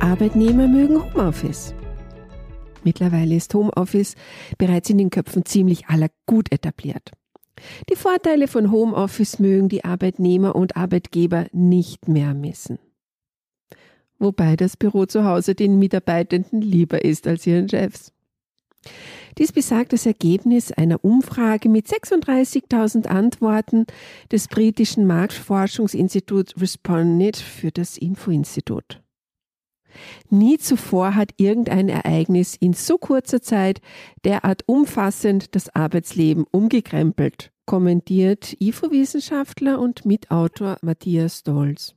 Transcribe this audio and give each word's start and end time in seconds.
Arbeitnehmer 0.00 0.66
mögen 0.66 1.02
Homeoffice. 1.02 1.74
Mittlerweile 2.84 3.36
ist 3.36 3.52
Homeoffice 3.52 4.14
bereits 4.56 4.88
in 4.88 4.96
den 4.96 5.10
Köpfen 5.10 5.44
ziemlich 5.44 5.88
aller 5.88 6.08
gut 6.24 6.50
etabliert. 6.50 7.10
Die 7.90 7.96
Vorteile 7.96 8.48
von 8.48 8.70
Homeoffice 8.70 9.38
mögen 9.38 9.68
die 9.68 9.84
Arbeitnehmer 9.84 10.56
und 10.56 10.74
Arbeitgeber 10.74 11.48
nicht 11.52 12.08
mehr 12.08 12.32
missen. 12.32 12.78
Wobei 14.18 14.56
das 14.56 14.78
Büro 14.78 15.04
zu 15.04 15.24
Hause 15.24 15.54
den 15.54 15.78
Mitarbeitenden 15.78 16.62
lieber 16.62 17.04
ist 17.04 17.26
als 17.26 17.46
ihren 17.46 17.68
Chefs. 17.68 18.12
Dies 19.36 19.52
besagt 19.52 19.92
das 19.92 20.06
Ergebnis 20.06 20.72
einer 20.72 21.04
Umfrage 21.04 21.68
mit 21.68 21.86
36.000 21.86 23.06
Antworten 23.06 23.84
des 24.32 24.48
britischen 24.48 25.06
Marktforschungsinstituts 25.06 26.58
Responded 26.58 27.36
für 27.36 27.70
das 27.70 27.98
Infoinstitut. 27.98 28.99
Nie 30.28 30.58
zuvor 30.58 31.14
hat 31.14 31.30
irgendein 31.36 31.88
Ereignis 31.88 32.56
in 32.58 32.72
so 32.72 32.98
kurzer 32.98 33.42
Zeit 33.42 33.80
derart 34.24 34.62
umfassend 34.66 35.54
das 35.54 35.74
Arbeitsleben 35.74 36.44
umgekrempelt, 36.50 37.52
kommentiert 37.66 38.56
IFO-Wissenschaftler 38.60 39.78
und 39.80 40.04
Mitautor 40.04 40.76
Matthias 40.82 41.42
Dolz. 41.42 41.94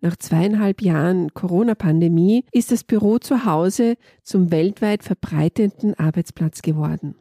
Nach 0.00 0.16
zweieinhalb 0.16 0.80
Jahren 0.80 1.34
Corona-Pandemie 1.34 2.44
ist 2.52 2.72
das 2.72 2.84
Büro 2.84 3.18
zu 3.18 3.44
Hause 3.44 3.96
zum 4.22 4.50
weltweit 4.50 5.02
verbreitenden 5.02 5.94
Arbeitsplatz 5.94 6.62
geworden. 6.62 7.16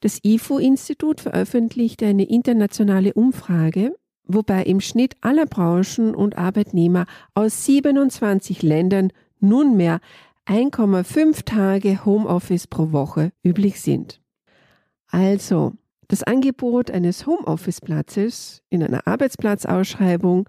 Das 0.00 0.20
IFO-Institut 0.22 1.20
veröffentlichte 1.20 2.06
eine 2.06 2.24
internationale 2.24 3.14
Umfrage, 3.14 3.94
wobei 4.26 4.62
im 4.64 4.80
Schnitt 4.80 5.16
aller 5.20 5.46
Branchen 5.46 6.14
und 6.14 6.36
Arbeitnehmer 6.38 7.06
aus 7.34 7.64
27 7.64 8.62
Ländern 8.62 9.12
nunmehr 9.40 10.00
1,5 10.46 11.44
Tage 11.44 12.04
Homeoffice 12.04 12.66
pro 12.66 12.92
Woche 12.92 13.32
üblich 13.42 13.80
sind. 13.80 14.20
Also, 15.08 15.72
das 16.08 16.22
Angebot 16.22 16.90
eines 16.90 17.26
Homeoffice-Platzes 17.26 18.62
in 18.68 18.82
einer 18.82 19.06
Arbeitsplatzausschreibung 19.06 20.48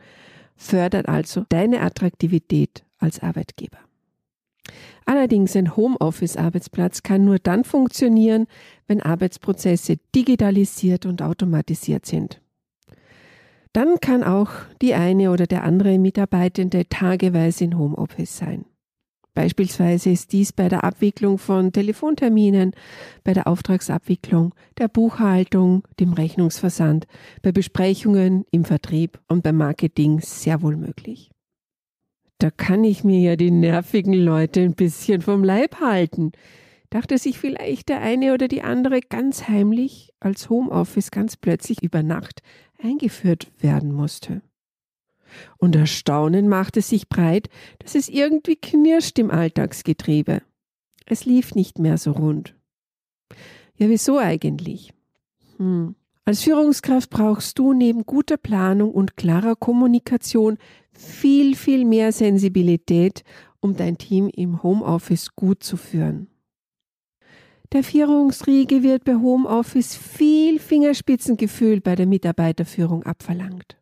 fördert 0.56 1.08
also 1.08 1.46
deine 1.50 1.82
Attraktivität 1.82 2.84
als 2.98 3.22
Arbeitgeber. 3.22 3.78
Allerdings 5.06 5.56
ein 5.56 5.76
Homeoffice-Arbeitsplatz 5.76 7.04
kann 7.04 7.26
nur 7.26 7.40
dann 7.40 7.64
funktionieren, 7.64 8.48
wenn 8.88 9.02
Arbeitsprozesse 9.02 9.98
digitalisiert 10.14 11.06
und 11.06 11.22
automatisiert 11.22 12.06
sind. 12.06 12.42
Dann 13.76 14.00
kann 14.00 14.24
auch 14.24 14.52
die 14.82 14.94
eine 14.94 15.32
oder 15.32 15.48
der 15.48 15.66
andere 15.66 16.00
Mitarbeitende 16.00 16.88
tageweise 16.88 17.66
in 17.66 17.78
Homeoffice 17.78 18.38
sein. 18.38 18.64
Beispielsweise 19.34 20.12
ist 20.12 20.32
dies 20.32 20.54
bei 20.54 20.70
der 20.70 20.86
Abwicklung 20.86 21.38
von 21.38 21.74
Telefonterminen, 21.74 22.72
bei 23.26 23.34
der 23.34 23.48
Auftragsabwicklung, 23.48 24.56
der 24.78 24.88
Buchhaltung, 24.88 25.86
dem 26.00 26.14
Rechnungsversand, 26.14 27.06
bei 27.42 27.52
Besprechungen 27.52 28.46
im 28.50 28.64
Vertrieb 28.64 29.20
und 29.28 29.44
beim 29.44 29.58
Marketing 29.58 30.22
sehr 30.22 30.62
wohl 30.62 30.78
möglich. 30.78 31.32
Da 32.38 32.52
kann 32.52 32.86
ich 32.86 33.04
mir 33.04 33.20
ja 33.20 33.36
die 33.36 33.52
nervigen 33.52 34.14
Leute 34.14 34.62
ein 34.62 34.76
bisschen 34.76 35.22
vom 35.22 35.44
Leib 35.44 35.82
halten, 35.82 36.32
dachte 36.92 37.18
sich 37.18 37.40
vielleicht 37.40 37.90
der 37.90 38.00
eine 38.00 38.34
oder 38.34 38.48
die 38.48 38.62
andere 38.62 39.02
ganz 39.02 39.50
heimlich, 39.50 40.14
als 40.22 40.50
Homeoffice 40.50 41.12
ganz 41.12 41.36
plötzlich 41.36 41.84
über 41.84 42.04
Nacht 42.04 42.42
eingeführt 42.82 43.52
werden 43.60 43.92
musste. 43.92 44.42
Und 45.58 45.76
Erstaunen 45.76 46.48
machte 46.48 46.82
sich 46.82 47.10
breit, 47.10 47.50
dass 47.80 47.96
es 47.96 48.10
irgendwie 48.10 48.56
knirscht 48.56 49.20
im 49.20 49.32
Alltagsgetriebe. 49.32 50.42
Es 51.06 51.26
lief 51.26 51.56
nicht 51.56 51.80
mehr 51.80 51.98
so 51.98 52.12
rund. 52.12 52.56
Ja, 53.78 53.90
wieso 53.90 54.18
eigentlich? 54.18 54.94
Hm. 55.58 55.96
Als 56.28 56.42
Führungskraft 56.42 57.12
brauchst 57.12 57.60
du 57.60 57.74
neben 57.74 58.04
guter 58.06 58.38
Planung 58.38 58.92
und 58.92 59.16
klarer 59.16 59.56
Kommunikation 59.56 60.58
viel, 60.92 61.56
viel 61.56 61.86
mehr 61.86 62.12
Sensibilität, 62.12 63.24
um 63.60 63.76
dein 63.76 63.98
Team 63.98 64.30
im 64.30 64.64
Homeoffice 64.64 65.36
gut 65.36 65.64
zu 65.64 65.78
führen. 65.78 66.28
Der 67.72 67.84
Führungsriege 67.84 68.84
wird 68.84 69.04
bei 69.06 69.16
Homeoffice 69.16 69.96
viel 69.96 70.60
Fingerspitzengefühl 70.60 71.82
bei 71.82 71.96
der 71.96 72.06
Mitarbeiterführung 72.06 73.04
abverlangt. 73.04 73.78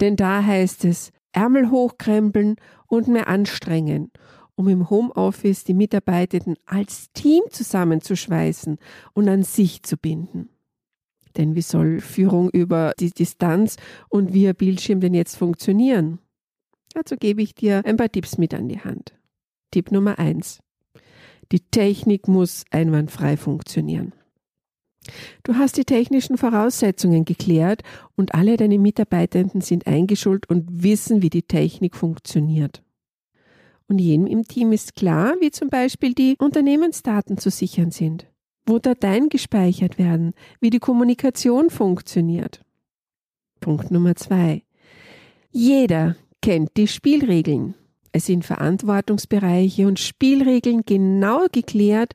Denn 0.00 0.16
da 0.16 0.44
heißt 0.44 0.84
es 0.84 1.10
Ärmel 1.32 1.70
hochkrempeln 1.70 2.56
und 2.86 3.08
mehr 3.08 3.28
anstrengen, 3.28 4.10
um 4.54 4.68
im 4.68 4.90
Homeoffice 4.90 5.64
die 5.64 5.74
Mitarbeitenden 5.74 6.56
als 6.66 7.12
Team 7.12 7.42
zusammenzuschweißen 7.50 8.78
und 9.12 9.28
an 9.28 9.42
sich 9.42 9.82
zu 9.82 9.96
binden. 9.96 10.48
Denn 11.36 11.54
wie 11.54 11.62
soll 11.62 12.00
Führung 12.00 12.50
über 12.50 12.92
die 12.98 13.10
Distanz 13.10 13.76
und 14.08 14.34
via 14.34 14.52
Bildschirm 14.52 15.00
denn 15.00 15.14
jetzt 15.14 15.36
funktionieren? 15.36 16.18
Dazu 16.94 17.16
gebe 17.16 17.42
ich 17.42 17.54
dir 17.54 17.82
ein 17.84 17.96
paar 17.96 18.10
Tipps 18.10 18.36
mit 18.36 18.52
an 18.52 18.68
die 18.68 18.80
Hand. 18.80 19.14
Tipp 19.70 19.92
Nummer 19.92 20.18
eins: 20.18 20.58
die 21.52 21.60
Technik 21.60 22.28
muss 22.28 22.64
einwandfrei 22.70 23.36
funktionieren. 23.36 24.12
Du 25.42 25.54
hast 25.54 25.76
die 25.76 25.84
technischen 25.84 26.36
Voraussetzungen 26.36 27.24
geklärt 27.24 27.82
und 28.16 28.34
alle 28.34 28.56
deine 28.56 28.78
Mitarbeitenden 28.78 29.60
sind 29.60 29.86
eingeschult 29.86 30.48
und 30.48 30.82
wissen, 30.82 31.22
wie 31.22 31.30
die 31.30 31.42
Technik 31.42 31.96
funktioniert. 31.96 32.82
Und 33.88 33.98
jedem 33.98 34.26
im 34.26 34.46
Team 34.46 34.72
ist 34.72 34.94
klar, 34.94 35.34
wie 35.40 35.50
zum 35.50 35.68
Beispiel 35.68 36.14
die 36.14 36.36
Unternehmensdaten 36.38 37.38
zu 37.38 37.50
sichern 37.50 37.90
sind, 37.90 38.26
wo 38.66 38.78
Dateien 38.78 39.30
gespeichert 39.30 39.98
werden, 39.98 40.34
wie 40.60 40.70
die 40.70 40.78
Kommunikation 40.78 41.70
funktioniert. 41.70 42.64
Punkt 43.58 43.90
Nummer 43.90 44.14
zwei. 44.14 44.62
Jeder 45.50 46.14
kennt 46.40 46.76
die 46.76 46.86
Spielregeln. 46.86 47.74
Es 48.12 48.26
sind 48.26 48.44
Verantwortungsbereiche 48.44 49.86
und 49.86 49.98
Spielregeln 49.98 50.82
genau 50.84 51.46
geklärt, 51.52 52.14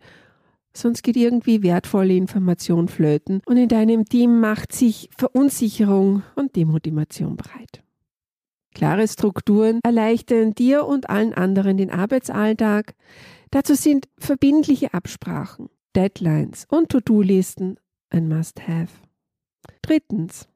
sonst 0.74 1.04
geht 1.04 1.16
irgendwie 1.16 1.64
wertvolle 1.64 2.16
Information 2.16 2.88
flöten 2.88 3.42
und 3.46 3.58
in 3.58 3.70
deinem 3.70 4.06
Team 4.06 4.40
macht 4.40 4.74
sich 4.74 5.10
Verunsicherung 5.18 6.24
und 6.36 6.56
Demotivation 6.56 7.38
breit. 7.38 7.82
Klare 8.74 9.08
Strukturen 9.08 9.80
erleichtern 9.84 10.54
dir 10.54 10.86
und 10.86 11.10
allen 11.10 11.34
anderen 11.34 11.78
den 11.78 11.92
Arbeitsalltag. 11.92 12.94
Dazu 13.52 13.74
sind 13.74 14.10
verbindliche 14.18 14.94
Absprachen, 14.94 15.70
Deadlines 15.96 16.68
und 16.70 16.90
To-Do-Listen 16.90 17.78
ein 18.10 18.28
Must-Have. 18.28 18.92
Drittens, 19.82 20.50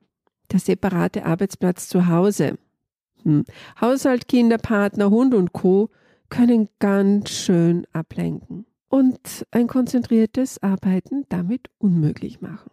der 0.52 0.60
separate 0.60 1.26
Arbeitsplatz 1.26 1.88
zu 1.88 2.08
Hause. 2.08 2.58
Hm. 3.24 3.46
Haushalt, 3.80 4.28
Kinder, 4.28 4.58
Partner, 4.58 5.10
Hund 5.10 5.34
und 5.34 5.54
Co. 5.54 5.90
können 6.30 6.70
ganz 6.80 7.30
schön 7.30 7.86
ablenken 7.94 8.66
und 8.90 9.46
ein 9.52 9.68
konzentriertes 9.68 10.62
Arbeiten 10.62 11.26
damit 11.30 11.70
unmöglich 11.78 12.42
machen. 12.42 12.72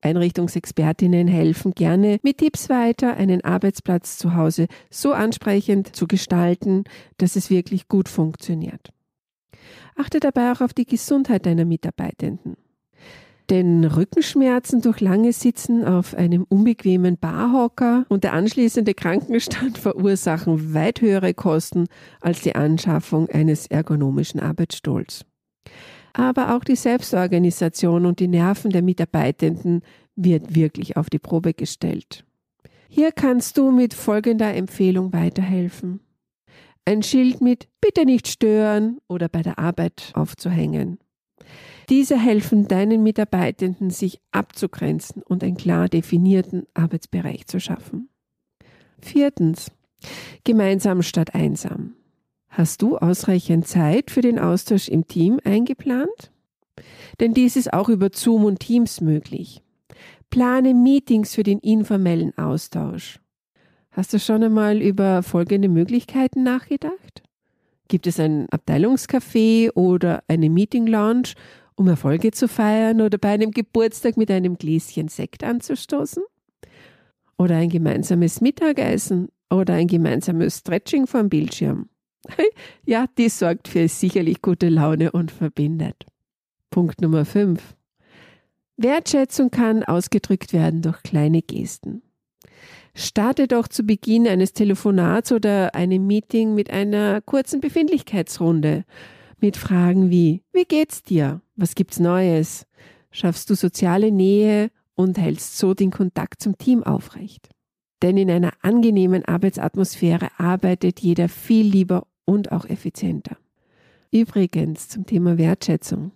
Einrichtungsexpertinnen 0.00 1.26
helfen 1.26 1.72
gerne 1.72 2.18
mit 2.22 2.38
Tipps 2.38 2.68
weiter, 2.68 3.16
einen 3.16 3.42
Arbeitsplatz 3.44 4.16
zu 4.16 4.34
Hause 4.34 4.68
so 4.90 5.12
ansprechend 5.12 5.94
zu 5.94 6.06
gestalten, 6.06 6.84
dass 7.16 7.34
es 7.34 7.50
wirklich 7.50 7.88
gut 7.88 8.08
funktioniert. 8.08 8.90
Achte 9.96 10.20
dabei 10.20 10.52
auch 10.52 10.60
auf 10.60 10.72
die 10.72 10.86
Gesundheit 10.86 11.46
deiner 11.46 11.64
Mitarbeitenden. 11.64 12.56
Denn 13.50 13.84
Rückenschmerzen 13.84 14.82
durch 14.82 15.00
lange 15.00 15.32
Sitzen 15.32 15.84
auf 15.84 16.14
einem 16.14 16.44
unbequemen 16.48 17.16
Barhocker 17.16 18.04
und 18.08 18.24
der 18.24 18.34
anschließende 18.34 18.92
Krankenstand 18.92 19.78
verursachen 19.78 20.74
weit 20.74 21.00
höhere 21.00 21.32
Kosten 21.32 21.86
als 22.20 22.42
die 22.42 22.54
Anschaffung 22.54 23.28
eines 23.30 23.66
ergonomischen 23.66 24.40
Arbeitsstuhls. 24.40 25.24
Aber 26.12 26.54
auch 26.54 26.64
die 26.64 26.76
Selbstorganisation 26.76 28.04
und 28.04 28.20
die 28.20 28.28
Nerven 28.28 28.70
der 28.70 28.82
Mitarbeitenden 28.82 29.82
wird 30.16 30.54
wirklich 30.54 30.96
auf 30.96 31.08
die 31.08 31.20
Probe 31.20 31.54
gestellt. 31.54 32.24
Hier 32.88 33.12
kannst 33.12 33.56
du 33.56 33.70
mit 33.70 33.94
folgender 33.94 34.54
Empfehlung 34.54 35.12
weiterhelfen. 35.12 36.00
ein 36.84 37.02
Schild 37.02 37.42
mit 37.42 37.68
Bitte 37.82 38.06
nicht 38.06 38.28
stören 38.28 38.98
oder 39.08 39.28
bei 39.28 39.42
der 39.42 39.58
Arbeit 39.58 40.10
aufzuhängen. 40.14 40.98
Diese 41.88 42.18
helfen 42.18 42.68
deinen 42.68 43.02
Mitarbeitenden, 43.02 43.90
sich 43.90 44.20
abzugrenzen 44.30 45.22
und 45.22 45.42
einen 45.42 45.56
klar 45.56 45.88
definierten 45.88 46.66
Arbeitsbereich 46.74 47.46
zu 47.46 47.60
schaffen. 47.60 48.10
Viertens. 49.00 49.70
Gemeinsam 50.44 51.02
statt 51.02 51.34
einsam. 51.34 51.94
Hast 52.48 52.82
du 52.82 52.98
ausreichend 52.98 53.66
Zeit 53.66 54.10
für 54.10 54.20
den 54.20 54.38
Austausch 54.38 54.88
im 54.88 55.06
Team 55.06 55.40
eingeplant? 55.44 56.32
Denn 57.20 57.34
dies 57.34 57.56
ist 57.56 57.72
auch 57.72 57.88
über 57.88 58.10
Zoom 58.12 58.44
und 58.44 58.60
Teams 58.60 59.00
möglich. 59.00 59.62
Plane 60.30 60.74
Meetings 60.74 61.34
für 61.34 61.42
den 61.42 61.58
informellen 61.58 62.36
Austausch. 62.36 63.18
Hast 63.90 64.12
du 64.12 64.18
schon 64.18 64.44
einmal 64.44 64.80
über 64.80 65.22
folgende 65.22 65.68
Möglichkeiten 65.68 66.42
nachgedacht? 66.42 67.22
Gibt 67.88 68.06
es 68.06 68.20
ein 68.20 68.46
Abteilungscafé 68.50 69.72
oder 69.72 70.22
eine 70.28 70.50
Meeting 70.50 70.86
Lounge, 70.86 71.32
um 71.78 71.88
Erfolge 71.88 72.32
zu 72.32 72.48
feiern 72.48 73.00
oder 73.00 73.18
bei 73.18 73.30
einem 73.30 73.52
Geburtstag 73.52 74.16
mit 74.16 74.30
einem 74.30 74.58
Gläschen 74.58 75.08
Sekt 75.08 75.44
anzustoßen? 75.44 76.22
Oder 77.38 77.56
ein 77.56 77.68
gemeinsames 77.68 78.40
Mittagessen 78.40 79.28
oder 79.48 79.74
ein 79.74 79.86
gemeinsames 79.86 80.58
Stretching 80.58 81.06
vom 81.06 81.28
Bildschirm? 81.28 81.88
ja, 82.84 83.06
dies 83.16 83.38
sorgt 83.38 83.68
für 83.68 83.86
sicherlich 83.86 84.42
gute 84.42 84.68
Laune 84.68 85.12
und 85.12 85.30
verbindet. 85.30 86.04
Punkt 86.70 87.00
Nummer 87.00 87.24
5. 87.24 87.62
Wertschätzung 88.76 89.50
kann 89.50 89.84
ausgedrückt 89.84 90.52
werden 90.52 90.82
durch 90.82 91.02
kleine 91.02 91.42
Gesten. 91.42 92.02
Starte 92.94 93.46
doch 93.46 93.68
zu 93.68 93.84
Beginn 93.84 94.26
eines 94.26 94.52
Telefonats 94.52 95.30
oder 95.30 95.74
einem 95.76 96.06
Meeting 96.06 96.54
mit 96.54 96.70
einer 96.70 97.20
kurzen 97.20 97.60
Befindlichkeitsrunde. 97.60 98.84
Mit 99.40 99.56
Fragen 99.56 100.10
wie, 100.10 100.42
wie 100.52 100.64
geht's 100.64 101.04
dir? 101.04 101.40
Was 101.54 101.76
gibt's 101.76 102.00
Neues? 102.00 102.66
Schaffst 103.12 103.48
du 103.50 103.54
soziale 103.54 104.10
Nähe 104.10 104.70
und 104.94 105.16
hältst 105.16 105.58
so 105.58 105.74
den 105.74 105.92
Kontakt 105.92 106.42
zum 106.42 106.58
Team 106.58 106.82
aufrecht? 106.82 107.48
Denn 108.02 108.16
in 108.16 108.30
einer 108.30 108.52
angenehmen 108.62 109.24
Arbeitsatmosphäre 109.24 110.28
arbeitet 110.38 111.00
jeder 111.00 111.28
viel 111.28 111.66
lieber 111.66 112.06
und 112.24 112.50
auch 112.50 112.64
effizienter. 112.64 113.36
Übrigens 114.10 114.88
zum 114.88 115.06
Thema 115.06 115.38
Wertschätzung. 115.38 116.10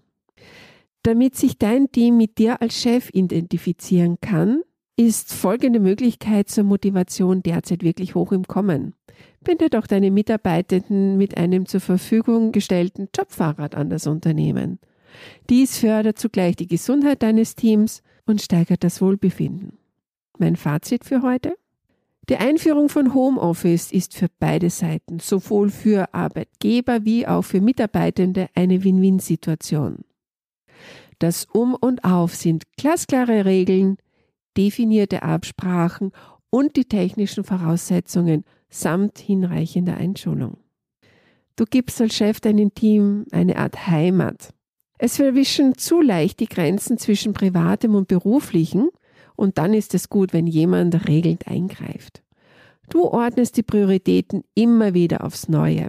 Damit 1.04 1.36
sich 1.36 1.58
dein 1.58 1.92
Team 1.92 2.16
mit 2.16 2.38
dir 2.38 2.60
als 2.60 2.80
Chef 2.80 3.08
identifizieren 3.12 4.18
kann, 4.20 4.62
ist 4.96 5.32
folgende 5.32 5.80
Möglichkeit 5.80 6.48
zur 6.48 6.64
Motivation 6.64 7.42
derzeit 7.42 7.82
wirklich 7.82 8.14
hoch 8.14 8.32
im 8.32 8.46
Kommen. 8.46 8.94
Binde 9.42 9.70
doch 9.70 9.86
deine 9.86 10.10
Mitarbeitenden 10.10 11.16
mit 11.16 11.36
einem 11.36 11.66
zur 11.66 11.80
Verfügung 11.80 12.52
gestellten 12.52 13.08
Jobfahrrad 13.16 13.74
an 13.74 13.90
das 13.90 14.06
Unternehmen. 14.06 14.78
Dies 15.50 15.78
fördert 15.78 16.18
zugleich 16.18 16.56
die 16.56 16.66
Gesundheit 16.66 17.22
deines 17.22 17.54
Teams 17.54 18.02
und 18.26 18.40
steigert 18.40 18.84
das 18.84 19.00
Wohlbefinden. 19.00 19.78
Mein 20.38 20.56
Fazit 20.56 21.04
für 21.04 21.22
heute? 21.22 21.56
Die 22.28 22.36
Einführung 22.36 22.88
von 22.88 23.14
Homeoffice 23.14 23.90
ist 23.90 24.14
für 24.14 24.28
beide 24.38 24.70
Seiten, 24.70 25.18
sowohl 25.18 25.70
für 25.70 26.14
Arbeitgeber 26.14 27.04
wie 27.04 27.26
auch 27.26 27.42
für 27.42 27.60
Mitarbeitende, 27.60 28.48
eine 28.54 28.84
Win-Win-Situation. 28.84 30.04
Das 31.18 31.46
Um 31.52 31.74
und 31.74 32.04
Auf 32.04 32.34
sind 32.34 32.64
glasklare 32.76 33.44
Regeln, 33.44 33.96
definierte 34.56 35.22
Absprachen 35.22 36.12
und 36.50 36.76
die 36.76 36.84
technischen 36.84 37.44
Voraussetzungen 37.44 38.44
samt 38.72 39.18
hinreichender 39.18 39.96
Einschulung. 39.96 40.56
Du 41.56 41.64
gibst 41.66 42.00
als 42.00 42.14
Chef 42.14 42.40
deinem 42.40 42.74
Team 42.74 43.26
eine 43.30 43.56
Art 43.58 43.86
Heimat. 43.86 44.54
Es 44.98 45.16
verwischen 45.16 45.76
zu 45.76 46.00
leicht 46.00 46.40
die 46.40 46.46
Grenzen 46.46 46.96
zwischen 46.96 47.34
privatem 47.34 47.94
und 47.94 48.08
beruflichem 48.08 48.90
und 49.36 49.58
dann 49.58 49.74
ist 49.74 49.94
es 49.94 50.08
gut, 50.08 50.32
wenn 50.32 50.46
jemand 50.46 51.06
regelnd 51.06 51.46
eingreift. 51.46 52.22
Du 52.88 53.04
ordnest 53.04 53.56
die 53.56 53.62
Prioritäten 53.62 54.44
immer 54.54 54.94
wieder 54.94 55.24
aufs 55.24 55.48
Neue 55.48 55.88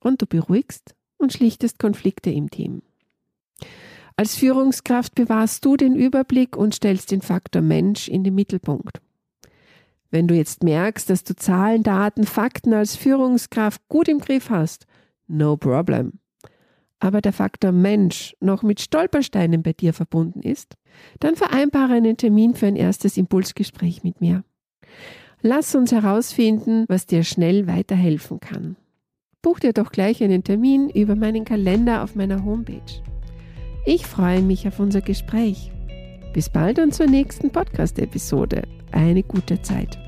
und 0.00 0.22
du 0.22 0.26
beruhigst 0.26 0.94
und 1.18 1.32
schlichtest 1.32 1.78
Konflikte 1.78 2.30
im 2.30 2.50
Team. 2.50 2.82
Als 4.16 4.36
Führungskraft 4.36 5.14
bewahrst 5.14 5.64
du 5.64 5.76
den 5.76 5.96
Überblick 5.96 6.56
und 6.56 6.74
stellst 6.74 7.10
den 7.10 7.20
Faktor 7.20 7.62
Mensch 7.62 8.08
in 8.08 8.24
den 8.24 8.34
Mittelpunkt. 8.34 9.00
Wenn 10.14 10.28
du 10.28 10.36
jetzt 10.36 10.62
merkst, 10.62 11.10
dass 11.10 11.24
du 11.24 11.34
Zahlen, 11.34 11.82
Daten, 11.82 12.22
Fakten 12.22 12.72
als 12.72 12.94
Führungskraft 12.94 13.82
gut 13.88 14.06
im 14.06 14.20
Griff 14.20 14.48
hast, 14.48 14.86
no 15.26 15.56
problem. 15.56 16.20
Aber 17.00 17.20
der 17.20 17.32
Faktor 17.32 17.72
Mensch 17.72 18.36
noch 18.38 18.62
mit 18.62 18.80
Stolpersteinen 18.80 19.64
bei 19.64 19.72
dir 19.72 19.92
verbunden 19.92 20.40
ist, 20.40 20.76
dann 21.18 21.34
vereinbare 21.34 21.94
einen 21.94 22.16
Termin 22.16 22.54
für 22.54 22.66
ein 22.66 22.76
erstes 22.76 23.16
Impulsgespräch 23.16 24.04
mit 24.04 24.20
mir. 24.20 24.44
Lass 25.42 25.74
uns 25.74 25.90
herausfinden, 25.90 26.84
was 26.86 27.06
dir 27.06 27.24
schnell 27.24 27.66
weiterhelfen 27.66 28.38
kann. 28.38 28.76
Buch 29.42 29.58
dir 29.58 29.72
doch 29.72 29.90
gleich 29.90 30.22
einen 30.22 30.44
Termin 30.44 30.90
über 30.90 31.16
meinen 31.16 31.44
Kalender 31.44 32.04
auf 32.04 32.14
meiner 32.14 32.44
Homepage. 32.44 33.02
Ich 33.84 34.06
freue 34.06 34.42
mich 34.42 34.68
auf 34.68 34.78
unser 34.78 35.00
Gespräch. 35.00 35.72
Bis 36.32 36.48
bald 36.48 36.78
und 36.78 36.94
zur 36.94 37.06
nächsten 37.06 37.50
Podcast-Episode. 37.50 38.62
Eine 38.92 39.24
gute 39.24 39.60
Zeit. 39.60 39.98